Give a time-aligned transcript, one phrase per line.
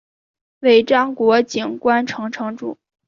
[0.61, 2.75] 尾张国井关城城主。